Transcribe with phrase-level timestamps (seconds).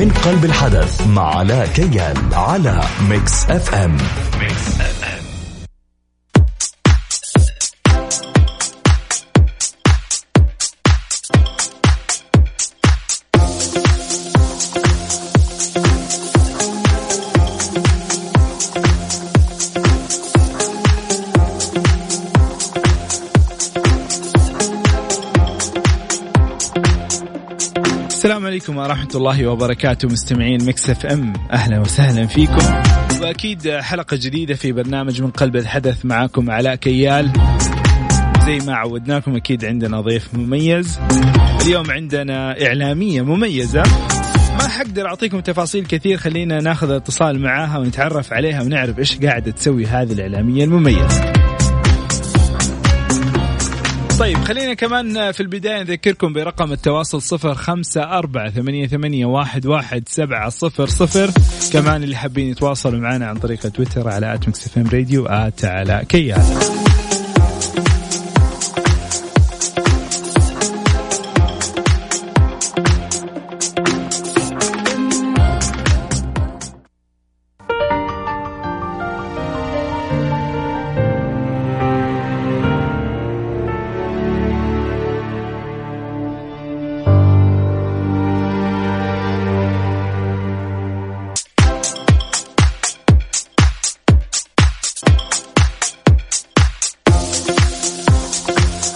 [0.00, 3.96] من قلب الحدث مع علاء كيال على ميكس أف أم.
[4.40, 4.99] ميكس أف
[28.70, 31.32] عليكم ورحمة الله وبركاته مستمعين Mix FM.
[31.52, 32.58] أهلا وسهلا فيكم.
[33.22, 37.32] وأكيد حلقة جديدة في برنامج من قلب الحدث معاكم علاء كيال.
[38.46, 40.98] زي ما عودناكم أكيد عندنا ضيف مميز.
[41.62, 43.82] اليوم عندنا إعلامية مميزة.
[44.58, 49.86] ما حقدر أعطيكم تفاصيل كثير خلينا ناخذ اتصال معاها ونتعرف عليها ونعرف إيش قاعدة تسوي
[49.86, 51.39] هذه الإعلامية المميزة.
[54.30, 60.02] طيب خلينا كمان في البداية نذكركم برقم التواصل صفر خمسة أربعة ثمانية, ثمانية واحد, واحد
[60.08, 61.30] سبعة صفر صفر.
[61.72, 66.89] كمان اللي حابين يتواصلوا معنا عن طريق تويتر على at Mix Radio at علاء كيال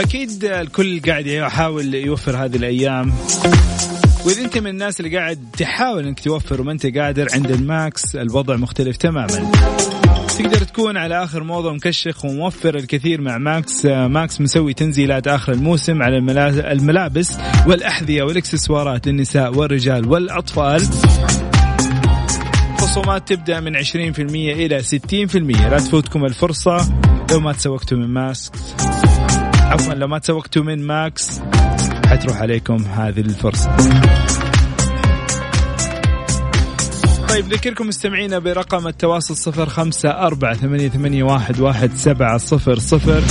[0.00, 3.12] أكيد الكل قاعد يحاول يوفر هذه الأيام.
[4.26, 8.16] وإذا أنت من الناس اللي قاعد تحاول إنك توفر وما أنت قادر عند ال Max
[8.16, 9.50] الوضع مختلف تماما.
[10.38, 13.86] تقدر تكون على آخر موضه مكشخ وموفر الكثير مع Max.
[13.86, 16.18] Max مسوي تنزيلات آخر الموسم على
[16.72, 17.32] الملابس
[17.66, 20.82] والأحذية والإكسسوارات للنساء والرجال والأطفال.
[22.78, 26.92] خصومات تبدأ من 20% إلى 60% لا تفوتكم الفرصة
[27.30, 28.52] لو ما تسوقتوا من ماسك.
[29.66, 31.40] عفوا لو ما تسوقتوا من ماكس
[32.06, 33.76] حتروح عليكم هذه الفرصة.
[37.28, 43.22] طيب ذكركم مستمعينا برقم التواصل صفر خمسة أربعة ثمانية, واحد سبعة صفر صفر.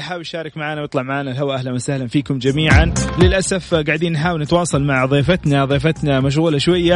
[0.00, 2.94] حاب يشارك معنا ويطلع معنا الهواء أهلا وسهلا فيكم جميعا.
[3.18, 6.94] للأسف قاعدين نحاول نتواصل مع ضيفتنا ضيفتنا مشغولة شوية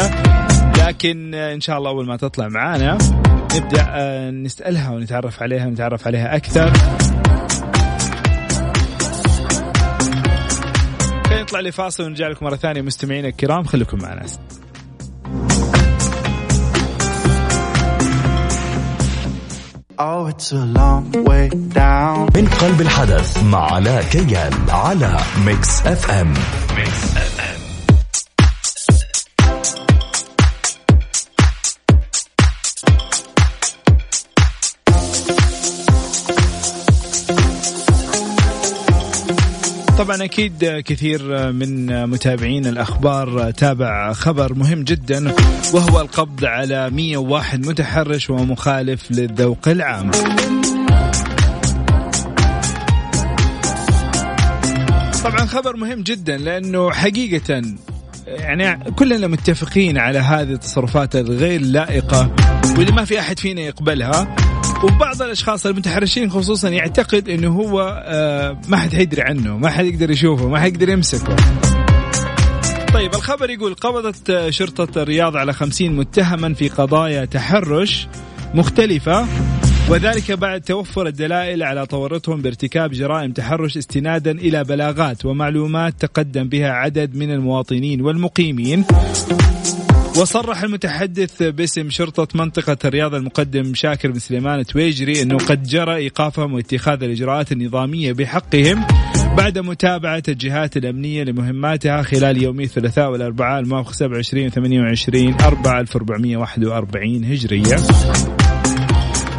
[0.86, 2.98] لكن إن شاء الله أول ما تطلع معنا
[3.56, 6.72] نبدأ آه، نسألها ونتعرف عليها ونتعرف عليها أكثر.
[11.26, 14.26] خلينا نطلع لفاصل ونرجع لكم مرة ثانية مستمعينا الكرام خليكم معنا.
[19.98, 22.28] Oh, it's a long way down.
[22.36, 25.16] من قلب الحدث مع علاء كيال على
[25.46, 26.34] Mix FM
[26.76, 27.56] Mix FM
[39.98, 45.32] طبعا أكيد كثير من متابعين الأخبار تابع خبر مهم جدا
[45.74, 50.10] وهو القبض على 101 متحرش ومخالف للذوق العام.
[55.24, 57.62] طبعا خبر مهم جدا لأنه حقيقه
[58.26, 62.30] يعني كلنا متفقين على هذه التصرفات الغير لائقة
[62.78, 64.36] واللي ما في أحد فينا يقبلها.
[64.84, 70.10] وبعض الأشخاص المتحرشين خصوصا يعتقد إنه هو آه، ما حد حيدري عنه ما حد يقدر
[70.10, 71.36] يشوفه ما حد يقدر يمسكه.
[72.94, 78.08] طيب الخبر يقول قبضت شرطة الرياض على خمسين متهما في قضايا تحرش
[78.54, 79.26] مختلفة.
[79.90, 86.70] وذلك بعد توفر الدلائل على تورطهم بارتكاب جرائم تحرش استنادا إلى بلاغات ومعلومات تقدم بها
[86.70, 88.84] عدد من المواطنين والمقيمين.
[90.16, 96.54] وصرح المتحدث باسم شرطة منطقة الرياض المقدم شاكر بن سليمان تويجري أنه قد جرى إيقافهم
[96.54, 98.84] واتخاذ الإجراءات النظامية بحقهم
[99.36, 107.24] بعد متابعة الجهات الأمنية لمهماتها خلال يومي الثلاثاء والأربعاء الموافق 27 و 28 4 1441
[107.24, 107.76] هجرية.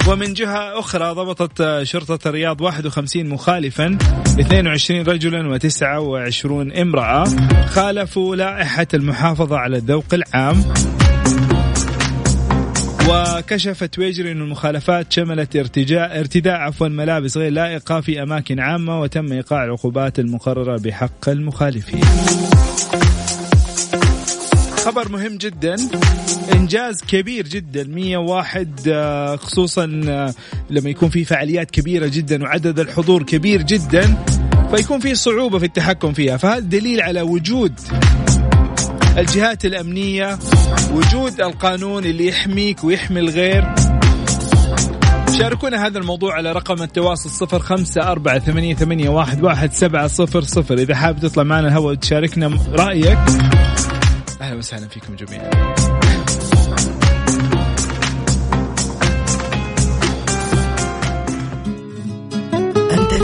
[0.08, 3.98] ومن جهة أخرى ضبطت شرطة الرياض 51 مخالفا
[4.40, 7.26] 22 رجلا و29 امرأة
[7.66, 10.64] خالفوا لائحة المحافظة على الذوق العام.
[13.10, 19.32] وكشفت ويجري أن المخالفات شملت ارتجاء ارتداء عفوا ملابس غير لائقة في أماكن عامة وتم
[19.32, 22.02] إيقاع العقوبات المقررة بحق المخالفين.
[24.88, 25.76] خبر مهم جدا.
[26.54, 27.84] إنجاز كبير جدا.
[27.84, 30.34] 101 آه، خصوصا آه،
[30.70, 34.18] لما يكون في فعاليات كبيرة جدا وعدد الحضور كبير جدا
[34.76, 36.38] فيكون في صعوبة في التحكم فيها.
[36.38, 37.74] فهذا دليل على وجود
[39.18, 40.40] الجهات الأمنية
[40.94, 43.76] وجود القانون اللي يحميك ويحمي الغير؟
[45.38, 50.42] شاركونا هذا الموضوع على رقم التواصل صفر خمسة أربعة ثمانية, ثمانية واحد, واحد سبعة صفر
[50.42, 50.78] صفر.
[50.78, 53.18] إذا حاب تطلع معنا الهواء وتشاركنا رأيك
[54.42, 55.50] أهلا وسهلا فيكم جميعا.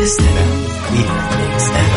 [0.03, 0.45] تستمع
[0.91, 1.83] إلى